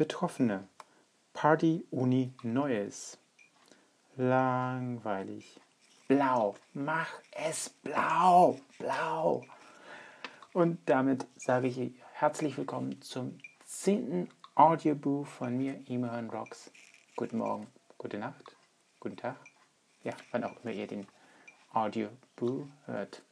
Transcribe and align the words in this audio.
Betroffene. 0.00 0.66
Party 1.34 1.84
Uni 1.90 2.32
Neues. 2.42 3.18
Langweilig. 4.16 5.60
Blau. 6.08 6.54
Mach 6.72 7.10
es 7.32 7.68
blau. 7.68 8.58
Blau. 8.78 9.44
Und 10.54 10.78
damit 10.88 11.26
sage 11.36 11.66
ich 11.66 11.92
herzlich 12.14 12.56
willkommen 12.56 13.02
zum 13.02 13.36
zehnten 13.66 14.30
Audiobuch 14.54 15.26
von 15.26 15.58
mir, 15.58 15.78
Imran 15.86 16.30
Rocks. 16.30 16.70
Guten 17.14 17.36
Morgen, 17.36 17.66
gute 17.98 18.16
Nacht, 18.16 18.56
guten 19.00 19.18
Tag. 19.18 19.36
Ja, 20.02 20.14
wann 20.30 20.44
auch 20.44 20.64
immer 20.64 20.72
ihr 20.72 20.86
den 20.86 21.06
Audiobuch 21.74 22.64
hört. 22.86 23.22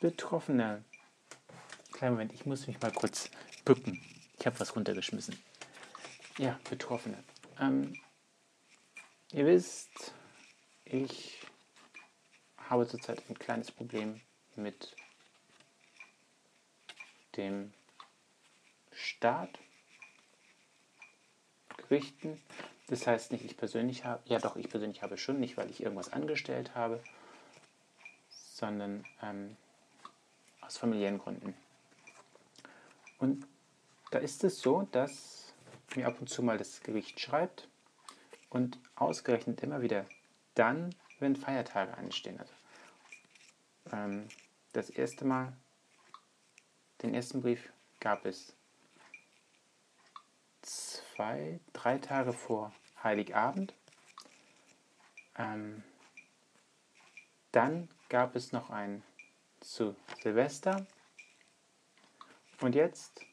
Betroffene. 0.00 0.82
Kleinen 1.92 2.14
Moment, 2.14 2.32
ich 2.32 2.46
muss 2.46 2.66
mich 2.66 2.80
mal 2.80 2.92
kurz 2.92 3.28
bücken. 3.66 4.00
Ich 4.44 4.46
habe 4.46 4.60
was 4.60 4.76
runtergeschmissen. 4.76 5.42
Ja, 6.36 6.60
Betroffene. 6.68 7.16
Ähm, 7.58 7.98
ihr 9.32 9.46
wisst, 9.46 10.12
ich 10.84 11.40
habe 12.58 12.86
zurzeit 12.86 13.22
ein 13.30 13.38
kleines 13.38 13.72
Problem 13.72 14.20
mit 14.54 14.94
dem 17.38 17.72
Staat, 18.92 19.58
Gerichten. 21.78 22.38
Das 22.88 23.06
heißt 23.06 23.32
nicht, 23.32 23.46
ich 23.46 23.56
persönlich 23.56 24.04
habe, 24.04 24.22
ja 24.26 24.40
doch, 24.40 24.56
ich 24.56 24.68
persönlich 24.68 25.00
habe 25.00 25.16
schon, 25.16 25.40
nicht 25.40 25.56
weil 25.56 25.70
ich 25.70 25.82
irgendwas 25.82 26.12
angestellt 26.12 26.74
habe, 26.74 27.02
sondern 28.28 29.06
ähm, 29.22 29.56
aus 30.60 30.76
familiären 30.76 31.18
Gründen. 31.18 31.54
Und 33.16 33.46
da 34.14 34.20
ist 34.20 34.44
es 34.44 34.60
so, 34.60 34.82
dass 34.92 35.52
mir 35.96 36.06
ab 36.06 36.20
und 36.20 36.28
zu 36.28 36.40
mal 36.40 36.56
das 36.56 36.80
Gericht 36.82 37.18
schreibt 37.18 37.68
und 38.48 38.78
ausgerechnet 38.94 39.60
immer 39.64 39.82
wieder 39.82 40.06
dann, 40.54 40.94
wenn 41.18 41.34
Feiertage 41.34 41.98
anstehen. 41.98 42.38
Also, 42.38 42.52
ähm, 43.90 44.28
das 44.72 44.88
erste 44.88 45.24
Mal, 45.24 45.52
den 47.02 47.12
ersten 47.12 47.42
Brief 47.42 47.72
gab 47.98 48.24
es 48.24 48.54
zwei, 50.62 51.58
drei 51.72 51.98
Tage 51.98 52.32
vor 52.32 52.72
Heiligabend. 53.02 53.74
Ähm, 55.36 55.82
dann 57.50 57.88
gab 58.08 58.36
es 58.36 58.52
noch 58.52 58.70
einen 58.70 59.02
zu 59.58 59.96
Silvester. 60.22 60.86
Und 62.60 62.76
jetzt 62.76 63.26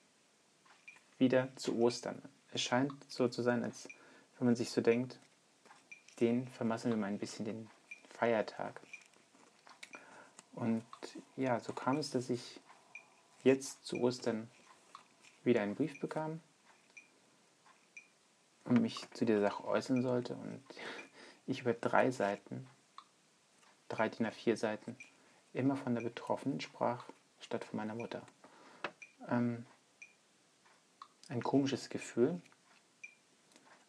wieder 1.22 1.56
zu 1.56 1.78
Ostern. 1.78 2.22
Es 2.52 2.62
scheint 2.62 2.92
so 3.08 3.30
zu 3.30 3.44
sein, 3.44 3.64
als 3.64 3.88
wenn 4.38 4.48
man 4.48 4.56
sich 4.58 4.72
so 4.72 4.82
denkt, 4.82 5.20
den 6.20 6.48
vermasseln 6.50 6.94
wir 6.94 6.98
mal 6.98 7.08
ein 7.08 7.20
bisschen 7.20 7.46
den 7.46 7.70
Feiertag. 8.10 8.82
Und 10.54 10.84
ja, 11.38 11.60
so 11.60 11.74
kam 11.74 11.98
es, 11.98 12.10
dass 12.10 12.30
ich 12.30 12.60
jetzt 13.44 13.86
zu 13.86 13.98
Ostern 13.98 14.50
wieder 15.44 15.62
einen 15.62 15.76
Brief 15.76 16.00
bekam 16.00 16.42
und 18.66 18.82
mich 18.82 19.10
zu 19.12 19.24
der 19.24 19.42
Sache 19.42 19.64
äußern 19.64 20.02
sollte. 20.02 20.36
Und 20.36 20.64
ich 21.48 21.62
über 21.62 21.74
drei 21.74 22.10
Seiten, 22.10 22.68
drei 23.90 24.10
DIN 24.10 24.26
A4 24.26 24.56
Seiten, 24.56 24.98
immer 25.54 25.76
von 25.76 25.94
der 25.94 26.02
Betroffenen 26.02 26.62
sprach, 26.62 27.06
statt 27.40 27.64
von 27.64 27.78
meiner 27.78 27.96
Mutter. 27.96 28.24
Ähm, 29.30 29.66
ein 31.32 31.42
komisches 31.42 31.90
Gefühl. 31.90 32.42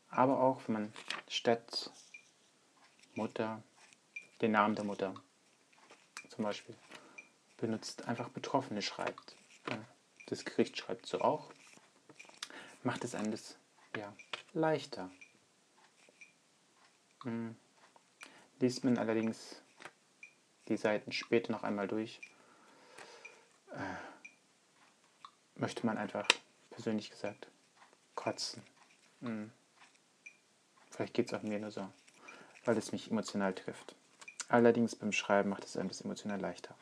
Aber 0.08 0.40
auch, 0.40 0.62
wenn 0.66 0.74
man 0.74 0.92
statt 1.28 1.90
Mutter 3.14 3.62
den 4.40 4.52
Namen 4.52 4.74
der 4.74 4.84
Mutter 4.84 5.14
zum 6.28 6.44
Beispiel 6.44 6.76
benutzt, 7.56 8.06
einfach 8.08 8.28
Betroffene 8.28 8.80
schreibt. 8.80 9.36
Das 10.26 10.44
Gericht 10.44 10.78
schreibt 10.78 11.06
so 11.06 11.20
auch. 11.20 11.50
Macht 12.84 13.04
es 13.04 13.14
einem 13.14 13.30
das 13.30 13.56
ja, 13.96 14.12
leichter. 14.52 15.10
Hm. 17.24 17.56
Liest 18.60 18.84
man 18.84 18.98
allerdings 18.98 19.60
die 20.68 20.76
Seiten 20.76 21.12
später 21.12 21.52
noch 21.52 21.64
einmal 21.64 21.88
durch, 21.88 22.20
äh, 23.72 25.60
möchte 25.60 25.84
man 25.84 25.98
einfach 25.98 26.26
persönlich 26.72 27.10
gesagt, 27.10 27.48
kotzen. 28.14 28.62
Hm. 29.20 29.52
Vielleicht 30.90 31.14
geht 31.14 31.28
es 31.28 31.34
auch 31.34 31.42
mir 31.42 31.58
nur 31.58 31.70
so, 31.70 31.88
weil 32.64 32.76
es 32.76 32.92
mich 32.92 33.10
emotional 33.10 33.54
trifft. 33.54 33.94
Allerdings 34.48 34.96
beim 34.96 35.12
Schreiben 35.12 35.50
macht 35.50 35.64
es 35.64 35.76
einem 35.76 35.88
das 35.88 36.02
emotional 36.02 36.40
leichter. 36.40 36.74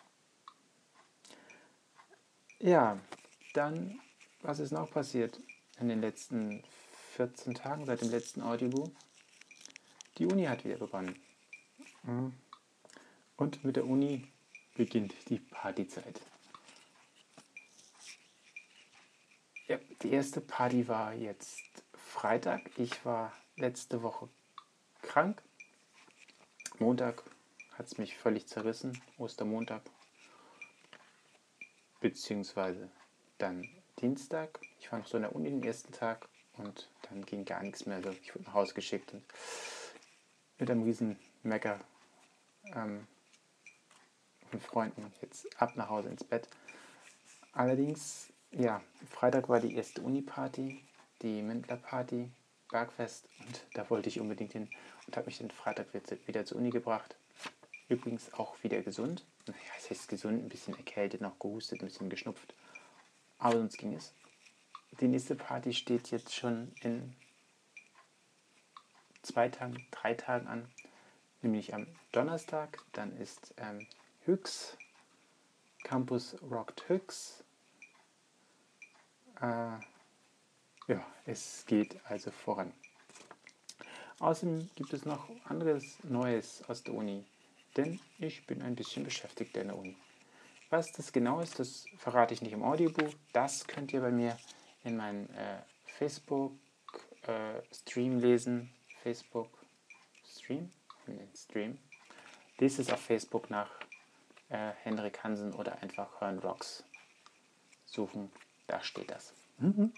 Ja, 2.59 2.99
dann, 3.55 4.01
was 4.43 4.59
ist 4.59 4.73
noch 4.73 4.91
passiert 4.91 5.39
in 5.79 5.89
den 5.89 6.01
letzten 6.01 6.63
14 7.17 7.55
Tagen, 7.55 7.87
seit 7.87 8.01
dem 8.01 8.11
letzten 8.11 8.43
Audiobook? 8.43 8.91
Die 10.19 10.27
Uni 10.27 10.45
hat 10.45 10.65
wieder 10.65 10.77
begonnen. 10.77 11.19
Hm. 12.05 12.35
Und 13.37 13.65
mit 13.65 13.77
der 13.77 13.87
Uni 13.87 14.27
beginnt 14.75 15.15
die 15.29 15.39
Partyzeit. 15.39 16.21
Ja, 19.67 19.79
die 20.03 20.13
erste 20.13 20.41
Party 20.41 20.89
war 20.89 21.13
jetzt 21.13 21.85
Freitag. 21.95 22.71
Ich 22.77 23.05
war 23.05 23.33
letzte 23.57 24.03
Woche 24.03 24.29
krank. 25.03 25.43
Montag 26.79 27.23
hat 27.77 27.87
es 27.87 27.99
mich 27.99 28.17
völlig 28.17 28.47
zerrissen, 28.47 29.01
Ostermontag. 29.19 29.83
Beziehungsweise 32.01 32.91
dann 33.39 33.69
Dienstag. 34.01 34.61
Ich 34.79 34.91
war 34.91 34.99
noch 34.99 35.07
so 35.07 35.19
in 35.19 35.25
der 35.25 35.35
Uni 35.35 35.51
den 35.51 35.63
ersten 35.63 35.93
Tag 35.93 36.29
und 36.57 36.89
dann 37.03 37.25
ging 37.27 37.45
gar 37.45 37.63
nichts 37.63 37.85
mehr. 37.85 37.97
Also 37.97 38.11
ich 38.11 38.35
wurde 38.35 38.45
nach 38.45 38.55
Hause 38.55 38.75
geschickt 38.75 39.13
und 39.13 39.23
mit 40.59 40.71
einem 40.71 40.83
riesen 40.83 41.19
Mecker 41.43 41.79
ähm, 42.75 43.07
von 44.51 44.61
Freunden 44.61 45.13
jetzt 45.21 45.47
ab 45.61 45.77
nach 45.77 45.91
Hause 45.91 46.09
ins 46.09 46.25
Bett. 46.25 46.49
Allerdings 47.53 48.33
ja, 48.53 48.83
Freitag 49.11 49.49
war 49.49 49.61
die 49.61 49.75
erste 49.75 50.03
Uni-Party, 50.03 50.83
die 51.23 51.43
Mendler-Party, 51.43 52.31
Bergfest 52.71 53.29
und 53.47 53.65
da 53.75 53.89
wollte 53.91 54.09
ich 54.09 54.21
unbedingt 54.21 54.53
hin 54.53 54.69
und 55.07 55.17
habe 55.17 55.27
mich 55.27 55.39
den 55.39 55.51
Freitag 55.51 55.89
wieder 56.27 56.45
zur 56.45 56.59
Uni 56.59 56.71
gebracht. 56.71 57.17
Übrigens 57.89 58.33
auch 58.35 58.63
wieder 58.63 58.81
gesund. 58.83 59.25
Naja, 59.47 59.59
es 59.77 59.91
heißt 59.91 60.09
gesund, 60.09 60.45
ein 60.45 60.49
bisschen 60.49 60.77
erkältet, 60.77 61.21
noch 61.21 61.39
gehustet, 61.41 61.83
ein 61.83 61.89
bisschen 61.89 62.09
geschnupft. 62.09 62.55
Aber 63.39 63.57
sonst 63.57 63.79
ging 63.79 63.95
es. 63.95 64.15
Die 65.01 65.09
nächste 65.09 65.35
Party 65.35 65.73
steht 65.73 66.11
jetzt 66.13 66.35
schon 66.35 66.73
in 66.83 67.17
zwei 69.23 69.49
Tagen, 69.49 69.85
drei 69.91 70.15
Tagen 70.15 70.47
an. 70.47 70.69
Nämlich 71.43 71.75
am 71.75 71.87
Donnerstag. 72.13 72.79
Dann 72.93 73.17
ist 73.17 73.55
ähm, 73.57 73.87
Hüx, 74.25 74.77
Campus 75.83 76.37
Rockt 76.43 76.89
Hüx 76.89 77.43
ja, 79.41 79.81
es 81.25 81.65
geht 81.67 81.99
also 82.05 82.31
voran. 82.31 82.73
Außerdem 84.21 84.71
gibt 84.75 84.93
es 84.93 85.07
noch 85.07 85.31
anderes 85.45 85.99
Neues 86.03 86.63
aus 86.69 86.83
der 86.83 86.93
Uni, 86.95 87.25
denn 87.77 87.99
ich 88.19 88.47
bin 88.47 88.61
ein 88.61 88.75
bisschen 88.75 89.03
beschäftigt 89.03 89.57
in 89.57 89.69
der 89.69 89.79
Uni. 89.79 89.97
Was 90.69 90.93
das 90.93 91.13
genau 91.13 91.41
ist, 91.41 91.59
das 91.59 91.87
verrate 91.97 92.35
ich 92.35 92.43
nicht 92.43 92.53
im 92.53 92.63
Audiobuch. 92.63 93.15
Das 93.33 93.67
könnt 93.67 93.93
ihr 93.93 94.01
bei 94.01 94.11
mir 94.11 94.37
in 94.85 94.97
meinem 94.97 95.25
äh, 95.31 95.59
Facebook-Stream 95.87 98.19
äh, 98.19 98.21
lesen. 98.21 98.71
Facebook-Stream? 99.03 100.71
Nee, 101.07 101.29
Stream. 101.35 101.79
Lest 102.59 102.79
es 102.79 102.93
auf 102.93 103.01
Facebook 103.01 103.51
nach 103.51 103.71
äh, 104.51 104.73
Henrik 104.83 105.25
Hansen 105.25 105.55
oder 105.55 105.83
einfach 105.83 106.21
Hören 106.21 106.41
Rocks 106.41 106.85
suchen. 107.87 108.31
Da 108.67 108.83
steht 108.83 109.11
das. 109.11 109.33
Mhm. 109.61 109.93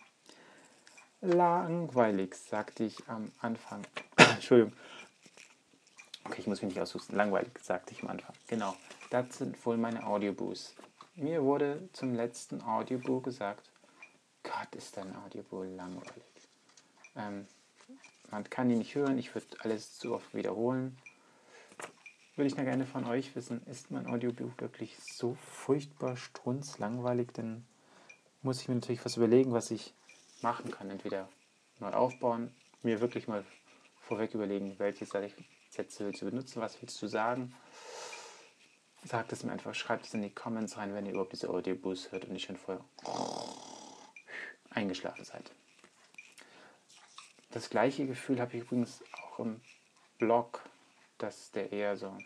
Langweilig, 1.21 2.35
sagte 2.35 2.85
ich 2.85 3.09
am 3.09 3.31
Anfang. 3.41 3.83
Entschuldigung. 4.17 4.73
Okay, 6.25 6.41
ich 6.41 6.47
muss 6.47 6.63
mich 6.63 6.71
nicht 6.71 6.81
aushusten. 6.81 7.17
Langweilig, 7.17 7.53
sagte 7.63 7.93
ich 7.93 8.03
am 8.03 8.09
Anfang. 8.09 8.35
Genau, 8.49 8.75
das 9.11 9.39
sind 9.39 9.65
wohl 9.65 9.77
meine 9.77 10.05
Audiobooks. 10.05 10.75
Mir 11.15 11.43
wurde 11.45 11.89
zum 11.93 12.15
letzten 12.15 12.63
Audiobook 12.63 13.25
gesagt, 13.25 13.71
Gott, 14.43 14.75
ist 14.75 14.97
dein 14.97 15.15
Audiobook 15.15 15.67
langweilig. 15.77 16.25
Ähm, 17.15 17.47
man 18.31 18.45
kann 18.51 18.71
ihn 18.71 18.79
nicht 18.79 18.95
hören, 18.95 19.19
ich 19.19 19.35
würde 19.35 19.47
alles 19.61 19.99
zu 19.99 20.15
oft 20.15 20.35
wiederholen. 20.35 20.97
Würde 22.35 22.49
ich 22.49 22.57
noch 22.57 22.65
gerne 22.65 22.87
von 22.87 23.05
euch 23.05 23.37
wissen, 23.37 23.65
ist 23.67 23.91
mein 23.91 24.07
Audiobook 24.07 24.61
wirklich 24.61 24.97
so 24.99 25.35
furchtbar 25.35 26.17
strunzlangweilig? 26.17 27.29
Denn 27.33 27.65
muss 28.43 28.61
ich 28.61 28.69
mir 28.69 28.75
natürlich 28.75 29.05
was 29.05 29.17
überlegen, 29.17 29.53
was 29.53 29.71
ich 29.71 29.95
machen, 30.43 30.71
kann 30.71 30.91
entweder 30.91 31.29
neu 31.79 31.91
aufbauen, 31.93 32.55
mir 32.83 33.01
wirklich 33.01 33.29
mal 33.29 33.45
vorweg 34.01 34.35
überlegen, 34.35 34.79
welche 34.79 35.07
Sätze 35.07 36.05
willst 36.05 36.21
du 36.21 36.27
benutzen, 36.27 36.61
was 36.61 36.81
willst 36.83 37.01
du 37.01 37.07
sagen. 37.07 37.55
Sagt 39.05 39.33
es 39.33 39.43
mir 39.43 39.53
einfach, 39.53 39.75
schreibt 39.75 40.07
es 40.07 40.15
in 40.15 40.23
die 40.23 40.31
Comments 40.31 40.77
rein, 40.77 40.95
wenn 40.95 41.07
ihr 41.07 41.13
überhaupt 41.13 41.33
diese 41.33 41.49
Audioboost 41.51 42.13
hört 42.13 42.25
und 42.25 42.33
nicht 42.33 42.47
schon 42.47 42.57
vorher 42.57 42.85
eingeschlafen 44.71 45.25
seid. 45.25 45.51
Das 47.51 47.69
gleiche 47.69 48.07
Gefühl 48.07 48.41
habe 48.41 48.57
ich 48.57 48.63
übrigens 48.63 49.03
auch 49.13 49.41
im 49.41 49.61
Blog, 50.19 50.63
dass 51.19 51.51
der 51.51 51.73
eher 51.73 51.97
so 51.97 52.17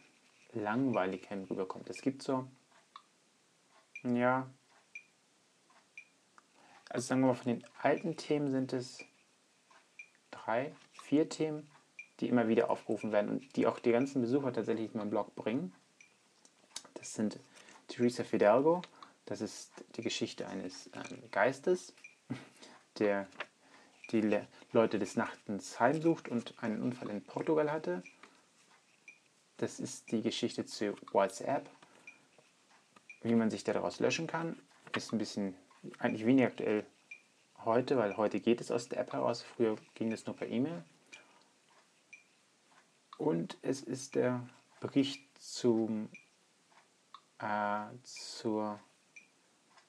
langweilig 0.52 1.28
rüberkommt. 1.30 1.90
Es 1.90 2.00
gibt 2.00 2.22
so, 2.22 2.46
ja, 4.02 4.48
also 6.96 7.08
sagen 7.08 7.20
wir 7.20 7.26
mal, 7.26 7.34
von 7.34 7.52
den 7.52 7.64
alten 7.82 8.16
Themen 8.16 8.50
sind 8.50 8.72
es 8.72 9.04
drei, 10.30 10.74
vier 11.02 11.28
Themen, 11.28 11.68
die 12.20 12.28
immer 12.28 12.48
wieder 12.48 12.70
aufgerufen 12.70 13.12
werden 13.12 13.28
und 13.28 13.54
die 13.54 13.66
auch 13.66 13.78
die 13.80 13.92
ganzen 13.92 14.22
Besucher 14.22 14.50
tatsächlich 14.50 14.94
in 14.94 14.98
meinen 14.98 15.10
Blog 15.10 15.34
bringen. 15.34 15.74
Das 16.94 17.12
sind 17.12 17.38
Teresa 17.86 18.24
Fidalgo, 18.24 18.80
das 19.26 19.42
ist 19.42 19.72
die 19.96 20.00
Geschichte 20.00 20.48
eines 20.48 20.88
ähm, 20.94 21.30
Geistes, 21.30 21.92
der 22.98 23.26
die 24.10 24.22
Le 24.22 24.46
Leute 24.72 24.98
des 24.98 25.16
Nachtens 25.16 25.78
heimsucht 25.78 26.30
und 26.30 26.54
einen 26.62 26.82
Unfall 26.82 27.10
in 27.10 27.22
Portugal 27.22 27.70
hatte. 27.70 28.02
Das 29.58 29.80
ist 29.80 30.10
die 30.12 30.22
Geschichte 30.22 30.64
zu 30.64 30.94
WhatsApp. 31.12 31.68
Wie 33.20 33.34
man 33.34 33.50
sich 33.50 33.64
daraus 33.64 34.00
löschen 34.00 34.26
kann, 34.26 34.58
ist 34.94 35.12
ein 35.12 35.18
bisschen 35.18 35.54
eigentlich 35.98 36.26
weniger 36.26 36.48
aktuell 36.48 36.84
heute, 37.64 37.96
weil 37.96 38.16
heute 38.16 38.40
geht 38.40 38.60
es 38.60 38.70
aus 38.70 38.88
der 38.88 39.00
App 39.00 39.12
heraus. 39.12 39.42
Früher 39.42 39.76
ging 39.94 40.12
es 40.12 40.26
nur 40.26 40.36
per 40.36 40.48
E-Mail. 40.48 40.82
Und 43.18 43.56
es 43.62 43.82
ist 43.82 44.14
der 44.14 44.46
Bericht 44.80 45.22
zum, 45.38 46.08
äh, 47.38 47.86
zur, 48.02 48.78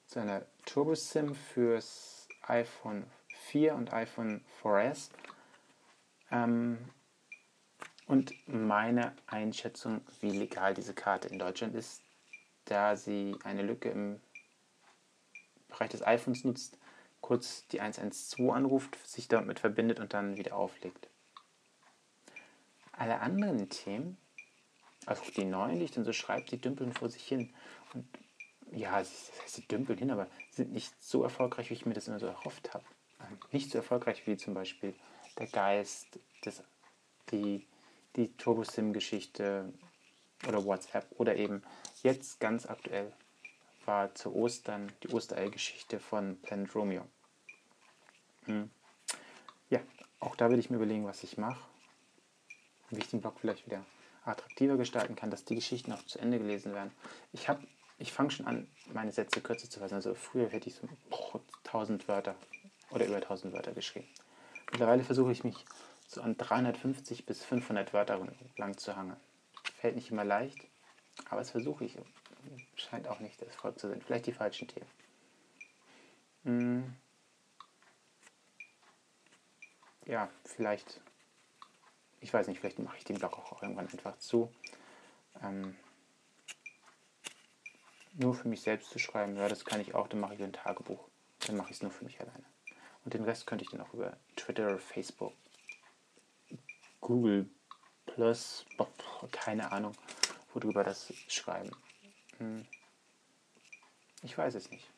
zu 0.06 0.20
einer 0.20 0.46
Turbo-SIM 0.64 1.34
fürs 1.34 2.28
iPhone 2.42 3.04
4 3.50 3.74
und 3.74 3.92
iPhone 3.92 4.44
4S. 4.62 5.10
Ähm, 6.30 6.78
und 8.06 8.32
meine 8.48 9.14
Einschätzung, 9.26 10.00
wie 10.20 10.30
legal 10.30 10.72
diese 10.72 10.94
Karte 10.94 11.28
in 11.28 11.38
Deutschland 11.38 11.74
ist, 11.74 12.02
da 12.64 12.96
sie 12.96 13.36
eine 13.44 13.62
Lücke 13.62 13.90
im 13.90 14.20
Bereich 15.78 15.90
des 15.90 16.06
iPhones 16.06 16.44
nutzt, 16.44 16.76
kurz 17.20 17.66
die 17.68 17.80
112 17.80 18.50
anruft, 18.50 18.96
sich 19.06 19.28
damit 19.28 19.60
verbindet 19.60 20.00
und 20.00 20.12
dann 20.12 20.36
wieder 20.36 20.56
auflegt. 20.56 21.08
Alle 22.92 23.20
anderen 23.20 23.68
Themen, 23.68 24.16
also 25.06 25.22
die 25.36 25.44
neuen, 25.44 25.78
die 25.78 25.84
ich 25.84 25.92
dann 25.92 26.04
so 26.04 26.12
schreibe, 26.12 26.46
die 26.46 26.60
dümpeln 26.60 26.92
vor 26.92 27.08
sich 27.08 27.22
hin. 27.22 27.54
Und 27.94 28.06
ja, 28.72 29.02
sie, 29.04 29.62
dümpeln 29.68 29.98
hin, 29.98 30.10
aber 30.10 30.26
sind 30.50 30.72
nicht 30.72 30.92
so 31.00 31.22
erfolgreich, 31.22 31.70
wie 31.70 31.74
ich 31.74 31.86
mir 31.86 31.94
das 31.94 32.08
immer 32.08 32.18
so 32.18 32.26
erhofft 32.26 32.74
habe. 32.74 32.84
Ähm, 33.20 33.38
nicht 33.52 33.70
so 33.70 33.78
erfolgreich 33.78 34.26
wie 34.26 34.36
zum 34.36 34.54
Beispiel 34.54 34.94
der 35.38 35.46
Geist, 35.46 36.18
das, 36.42 36.64
die, 37.30 37.66
die 38.16 38.36
Turbo-Sim-Geschichte 38.36 39.72
oder 40.46 40.64
WhatsApp 40.64 41.06
oder 41.18 41.36
eben 41.36 41.62
jetzt 42.02 42.40
ganz 42.40 42.66
aktuell 42.66 43.12
war 43.88 44.14
zu 44.14 44.34
Ostern 44.34 44.92
die 45.02 45.08
Osterei-Geschichte 45.08 45.98
von 45.98 46.40
Planet 46.42 46.74
Romeo. 46.74 47.02
Hm. 48.44 48.70
Ja, 49.70 49.80
auch 50.20 50.36
da 50.36 50.50
will 50.50 50.58
ich 50.58 50.68
mir 50.70 50.76
überlegen, 50.76 51.06
was 51.06 51.24
ich 51.24 51.38
mache. 51.38 51.60
Wie 52.90 53.00
ich 53.00 53.08
den 53.08 53.22
Blog 53.22 53.40
vielleicht 53.40 53.66
wieder 53.66 53.84
attraktiver 54.24 54.76
gestalten 54.76 55.16
kann, 55.16 55.30
dass 55.30 55.46
die 55.46 55.54
Geschichten 55.54 55.92
auch 55.92 56.02
zu 56.04 56.18
Ende 56.18 56.38
gelesen 56.38 56.74
werden. 56.74 56.92
Ich 57.32 57.48
habe, 57.48 57.66
ich 57.98 58.12
fange 58.12 58.30
schon 58.30 58.46
an, 58.46 58.68
meine 58.92 59.10
Sätze 59.10 59.40
kürzer 59.40 59.70
zu 59.70 59.80
fassen. 59.80 59.94
Also 59.94 60.14
früher 60.14 60.50
hätte 60.50 60.68
ich 60.68 60.74
so 60.74 60.86
boah, 61.08 61.40
1000 61.64 62.08
Wörter 62.08 62.34
oder 62.90 63.06
über 63.06 63.16
1000 63.16 63.54
Wörter 63.54 63.72
geschrieben. 63.72 64.08
Mittlerweile 64.70 65.02
versuche 65.02 65.32
ich 65.32 65.44
mich 65.44 65.64
so 66.06 66.20
an 66.20 66.36
350 66.36 67.24
bis 67.24 67.42
500 67.42 67.94
Wörter 67.94 68.20
lang 68.56 68.76
zu 68.76 68.96
hangeln. 68.96 69.18
Fällt 69.76 69.96
nicht 69.96 70.10
immer 70.10 70.24
leicht, 70.24 70.58
aber 71.30 71.40
das 71.40 71.50
versuche 71.50 71.86
ich 71.86 71.96
scheint 72.76 73.08
auch 73.08 73.20
nicht 73.20 73.40
das 73.40 73.54
Volk 73.54 73.78
zu 73.78 73.88
sein. 73.88 74.02
Vielleicht 74.02 74.26
die 74.26 74.32
falschen 74.32 74.68
Themen. 74.68 74.90
Hm. 76.44 76.96
Ja, 80.06 80.30
vielleicht, 80.44 81.00
ich 82.20 82.32
weiß 82.32 82.46
nicht, 82.48 82.60
vielleicht 82.60 82.78
mache 82.78 82.96
ich 82.96 83.04
den 83.04 83.18
Blog 83.18 83.38
auch 83.38 83.62
irgendwann 83.62 83.88
einfach 83.88 84.16
zu. 84.18 84.50
Ähm, 85.42 85.76
nur 88.14 88.34
für 88.34 88.48
mich 88.48 88.62
selbst 88.62 88.90
zu 88.90 88.98
schreiben, 88.98 89.36
ja, 89.36 89.48
das 89.48 89.64
kann 89.64 89.80
ich 89.80 89.94
auch, 89.94 90.08
dann 90.08 90.20
mache 90.20 90.34
ich 90.34 90.42
ein 90.42 90.52
Tagebuch. 90.52 91.08
Dann 91.46 91.56
mache 91.56 91.70
ich 91.70 91.76
es 91.76 91.82
nur 91.82 91.92
für 91.92 92.04
mich 92.04 92.20
alleine. 92.20 92.44
Und 93.04 93.14
den 93.14 93.24
Rest 93.24 93.46
könnte 93.46 93.64
ich 93.64 93.70
dann 93.70 93.80
auch 93.80 93.92
über 93.94 94.16
Twitter, 94.36 94.78
Facebook, 94.78 95.34
Google 97.00 97.48
Plus, 98.06 98.64
keine 99.30 99.70
Ahnung, 99.70 99.92
worüber 100.52 100.82
das 100.82 101.12
schreiben. 101.28 101.70
Hm. 102.38 102.66
Ich 104.22 104.36
weiß 104.36 104.54
es 104.54 104.70
nicht. 104.70 104.88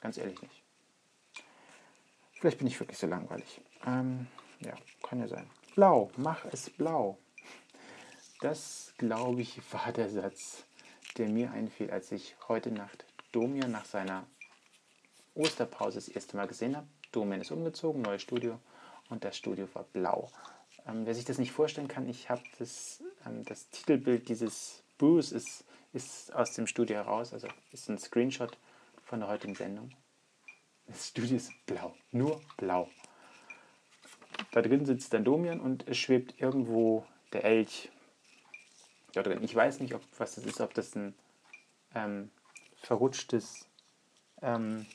Ganz 0.00 0.16
ehrlich 0.16 0.40
nicht. 0.40 0.62
Vielleicht 2.32 2.58
bin 2.58 2.66
ich 2.66 2.80
wirklich 2.80 2.98
so 2.98 3.06
langweilig. 3.06 3.60
Ähm, 3.86 4.26
ja, 4.60 4.74
kann 5.02 5.20
ja 5.20 5.28
sein. 5.28 5.48
Blau, 5.74 6.10
mach 6.16 6.44
es 6.46 6.70
blau. 6.70 7.18
Das, 8.40 8.94
glaube 8.96 9.42
ich, 9.42 9.60
war 9.72 9.92
der 9.92 10.08
Satz, 10.08 10.64
der 11.18 11.28
mir 11.28 11.50
einfiel, 11.50 11.90
als 11.90 12.10
ich 12.12 12.36
heute 12.48 12.70
Nacht 12.70 13.04
Domian 13.32 13.70
nach 13.70 13.84
seiner 13.84 14.26
Osterpause 15.34 15.96
das 15.96 16.08
erste 16.08 16.36
Mal 16.36 16.46
gesehen 16.46 16.76
habe. 16.76 16.86
Domian 17.12 17.42
ist 17.42 17.50
umgezogen, 17.50 18.02
neues 18.02 18.22
Studio 18.22 18.58
und 19.10 19.24
das 19.24 19.36
Studio 19.36 19.68
war 19.74 19.84
blau. 19.84 20.30
Ähm, 20.86 21.04
wer 21.04 21.14
sich 21.14 21.24
das 21.24 21.38
nicht 21.38 21.52
vorstellen 21.52 21.88
kann, 21.88 22.08
ich 22.08 22.30
habe 22.30 22.42
das, 22.58 23.02
ähm, 23.26 23.44
das 23.44 23.68
Titelbild 23.68 24.28
dieses 24.28 24.82
Bruce 24.96 25.32
ist 25.32 25.64
ist 25.92 26.34
aus 26.34 26.52
dem 26.54 26.66
Studio 26.66 26.96
heraus, 26.96 27.32
also 27.32 27.48
ist 27.72 27.88
ein 27.88 27.98
Screenshot 27.98 28.56
von 29.04 29.20
der 29.20 29.28
heutigen 29.28 29.54
Sendung. 29.54 29.90
Das 30.86 31.08
Studio 31.08 31.36
ist 31.36 31.52
blau, 31.66 31.94
nur 32.10 32.40
blau. 32.56 32.88
Da 34.52 34.62
drin 34.62 34.86
sitzt 34.86 35.12
dann 35.12 35.24
Domian 35.24 35.60
und 35.60 35.86
es 35.86 35.98
schwebt 35.98 36.40
irgendwo 36.40 37.06
der 37.32 37.44
Elch 37.44 37.90
da 39.12 39.22
drin. 39.22 39.42
Ich 39.42 39.54
weiß 39.54 39.80
nicht, 39.80 39.94
ob 39.94 40.02
was 40.18 40.34
das 40.34 40.44
ist, 40.44 40.60
ob 40.60 40.74
das 40.74 40.94
ein 40.94 41.14
ähm, 41.94 42.30
verrutschtes, 42.82 43.66
ähm, 44.42 44.86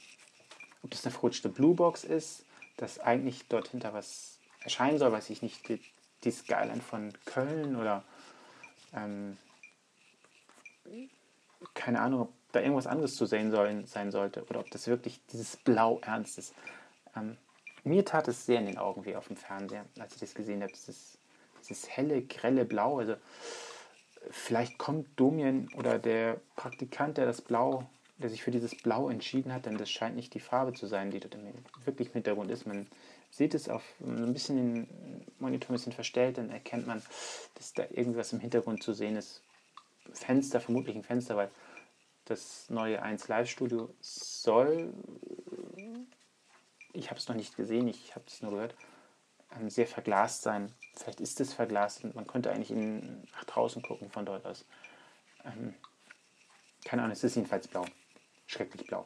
ob 0.81 0.91
das 0.91 1.05
eine 1.05 1.11
verrutschte 1.11 1.49
Bluebox 1.49 2.03
ist, 2.03 2.45
dass 2.77 2.99
eigentlich 2.99 3.47
dort 3.47 3.69
hinter 3.69 3.93
was 3.93 4.39
erscheinen 4.61 4.97
soll, 4.97 5.11
weiß 5.11 5.29
ich 5.29 5.41
nicht, 5.41 5.67
die, 5.69 5.79
die 6.23 6.31
Skyline 6.31 6.81
von 6.81 7.13
Köln 7.25 7.75
oder 7.75 8.03
ähm, 8.93 9.37
keine 11.73 12.01
Ahnung, 12.01 12.21
ob 12.21 12.33
da 12.51 12.61
irgendwas 12.61 12.87
anderes 12.87 13.15
zu 13.15 13.25
sehen 13.25 13.51
sollen, 13.51 13.85
sein 13.85 14.11
sollte 14.11 14.43
oder 14.45 14.59
ob 14.61 14.71
das 14.71 14.87
wirklich 14.87 15.19
dieses 15.31 15.57
Blau 15.57 15.99
ernst 16.03 16.37
ist. 16.37 16.53
Ähm, 17.15 17.37
mir 17.83 18.03
tat 18.03 18.27
es 18.27 18.45
sehr 18.45 18.59
in 18.59 18.65
den 18.65 18.77
Augen 18.77 19.05
wie 19.05 19.15
auf 19.15 19.27
dem 19.27 19.35
Fernseher, 19.35 19.85
als 19.99 20.13
ich 20.13 20.19
das 20.19 20.33
gesehen 20.33 20.61
habe. 20.61 20.71
Dieses, 20.71 21.17
dieses 21.61 21.89
helle, 21.89 22.21
grelle 22.23 22.65
Blau. 22.65 22.99
Also 22.99 23.15
vielleicht 24.31 24.77
kommt 24.77 25.07
Domian 25.19 25.69
oder 25.75 25.99
der 25.99 26.39
Praktikant, 26.55 27.17
der 27.17 27.25
das 27.25 27.41
Blau, 27.41 27.85
der 28.17 28.29
sich 28.29 28.43
für 28.43 28.51
dieses 28.51 28.75
Blau 28.75 29.09
entschieden 29.09 29.53
hat, 29.53 29.65
denn 29.65 29.77
das 29.77 29.89
scheint 29.89 30.15
nicht 30.15 30.33
die 30.33 30.39
Farbe 30.39 30.73
zu 30.73 30.87
sein, 30.87 31.11
die 31.11 31.19
dort 31.19 31.35
im, 31.35 31.41
wirklich 31.83 32.07
im 32.07 32.13
Hintergrund 32.13 32.49
ist. 32.49 32.65
Man 32.65 32.87
sieht 33.29 33.53
es 33.53 33.67
auf 33.67 33.83
ein 33.99 34.33
bisschen 34.33 34.55
den 34.55 35.25
Monitor 35.39 35.71
ein 35.71 35.73
bisschen 35.73 35.91
verstellt, 35.91 36.37
dann 36.37 36.49
erkennt 36.49 36.87
man, 36.87 37.03
dass 37.55 37.73
da 37.73 37.83
irgendwas 37.91 38.31
im 38.31 38.39
Hintergrund 38.39 38.81
zu 38.81 38.93
sehen 38.93 39.17
ist, 39.17 39.41
Fenster, 40.13 40.59
vermutlich 40.59 40.95
ein 40.95 41.03
Fenster, 41.03 41.35
weil 41.35 41.49
das 42.25 42.69
neue 42.69 43.01
1 43.01 43.27
Live 43.27 43.49
Studio 43.49 43.93
soll, 43.99 44.93
ich 46.93 47.09
habe 47.09 47.19
es 47.19 47.27
noch 47.27 47.35
nicht 47.35 47.55
gesehen, 47.55 47.87
ich 47.87 48.15
habe 48.15 48.25
es 48.27 48.41
nur 48.41 48.51
gehört, 48.51 48.75
ähm, 49.55 49.69
sehr 49.69 49.87
verglast 49.87 50.41
sein. 50.41 50.73
Vielleicht 50.95 51.19
ist 51.21 51.39
es 51.39 51.53
verglast 51.53 52.03
und 52.03 52.15
man 52.15 52.25
könnte 52.25 52.51
eigentlich 52.51 52.71
in, 52.71 53.23
nach 53.33 53.43
draußen 53.43 53.81
gucken 53.81 54.09
von 54.09 54.25
dort 54.25 54.45
aus. 54.45 54.65
Ähm, 55.43 55.75
keine 56.85 57.03
Ahnung, 57.03 57.13
es 57.13 57.23
ist 57.23 57.35
jedenfalls 57.35 57.67
blau. 57.67 57.85
Schrecklich 58.47 58.87
blau. 58.87 59.05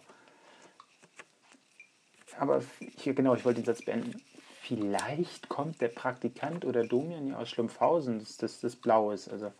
Aber 2.38 2.62
hier 2.98 3.13
genau, 3.13 3.36
ich 3.36 3.44
wollte 3.44 3.62
den 3.62 3.65
Satz 3.65 3.84
beenden. 3.84 4.22
Vielleicht 4.62 5.50
kommt 5.50 5.82
der 5.82 5.88
Praktikant 5.88 6.63
oder 6.63 6.86
Domian 6.86 7.34
aus 7.34 7.50
Schlumpfhausen, 7.50 8.20
dass 8.20 8.38
das, 8.38 8.60
das 8.62 8.75
blau 8.75 9.12
ist. 9.12 9.27
Also 9.29 9.51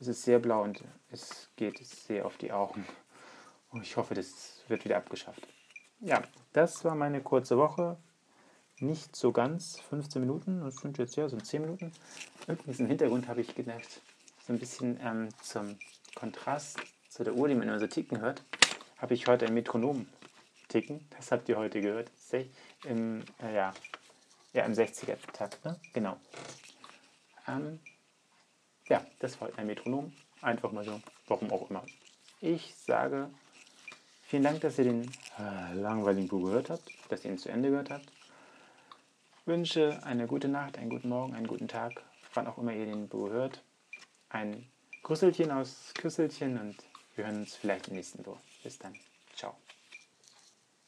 es 0.00 0.08
ist 0.08 0.22
sehr 0.22 0.38
blau 0.38 0.62
und 0.62 0.82
es 1.10 1.50
geht 1.56 1.78
sehr 1.84 2.26
auf 2.26 2.36
die 2.36 2.52
Augen. 2.52 2.86
Und 3.70 3.82
ich 3.82 3.96
hoffe, 3.96 4.14
das 4.14 4.62
wird 4.68 4.84
wieder 4.84 4.96
abgeschafft. 4.96 5.46
Ja, 6.00 6.22
das 6.52 6.84
war 6.84 6.94
meine 6.94 7.20
kurze 7.20 7.58
Woche. 7.58 7.96
nicht 8.80 9.16
so 9.16 9.32
ganz 9.32 9.80
15 9.80 10.22
Minuten, 10.22 10.60
das 10.60 10.76
sind 10.76 10.98
jetzt 10.98 11.16
ja 11.16 11.28
so 11.28 11.36
10 11.36 11.62
Minuten. 11.62 11.92
Übrigens 12.46 12.78
im 12.78 12.86
Hintergrund 12.86 13.26
habe 13.26 13.40
ich 13.40 13.56
gedacht, 13.56 14.00
so 14.46 14.52
ein 14.52 14.60
bisschen 14.60 15.00
ähm, 15.02 15.30
zum 15.42 15.76
Kontrast 16.14 16.78
zu 17.08 17.24
der 17.24 17.34
Uhr, 17.34 17.48
die 17.48 17.56
man 17.56 17.66
immer 17.66 17.80
so 17.80 17.88
ticken 17.88 18.20
hört, 18.20 18.44
habe 18.98 19.14
ich 19.14 19.26
heute 19.26 19.46
ein 19.46 19.54
Metronom 19.54 20.06
ticken. 20.68 21.08
Das 21.16 21.32
habt 21.32 21.48
ihr 21.48 21.56
heute 21.56 21.80
gehört. 21.80 22.10
Im, 22.84 23.24
äh, 23.42 23.54
ja, 23.54 23.74
ja, 24.52 24.64
im 24.64 24.72
60er-Takt, 24.72 25.64
ne? 25.64 25.78
Genau. 25.92 26.16
Ähm, 27.48 27.80
ja, 28.88 29.04
das 29.18 29.40
war 29.40 29.50
ein 29.56 29.66
Metronom. 29.66 30.12
Einfach 30.40 30.72
mal 30.72 30.84
so, 30.84 31.00
warum 31.26 31.50
auch 31.50 31.68
immer. 31.70 31.84
Ich 32.40 32.74
sage 32.74 33.28
vielen 34.22 34.44
Dank, 34.44 34.60
dass 34.60 34.78
ihr 34.78 34.84
den 34.84 35.10
äh, 35.38 35.74
langweiligen 35.74 36.28
Buch 36.28 36.44
gehört 36.44 36.70
habt, 36.70 36.90
dass 37.08 37.24
ihr 37.24 37.32
ihn 37.32 37.38
zu 37.38 37.48
Ende 37.48 37.70
gehört 37.70 37.90
habt. 37.90 38.06
Wünsche 39.46 39.98
eine 40.04 40.26
gute 40.26 40.48
Nacht, 40.48 40.78
einen 40.78 40.90
guten 40.90 41.08
Morgen, 41.08 41.34
einen 41.34 41.46
guten 41.46 41.68
Tag, 41.68 42.02
wann 42.34 42.46
auch 42.46 42.58
immer 42.58 42.72
ihr 42.72 42.86
den 42.86 43.08
Buch 43.08 43.30
hört. 43.30 43.62
Ein 44.28 44.66
Grüsselchen 45.02 45.50
aus 45.50 45.92
Küsselchen 45.94 46.58
und 46.58 46.76
wir 47.16 47.24
hören 47.24 47.38
uns 47.38 47.54
vielleicht 47.54 47.88
im 47.88 47.94
nächsten 47.94 48.22
Buch. 48.22 48.38
Bis 48.62 48.78
dann. 48.78 48.94
Ciao. 49.34 49.56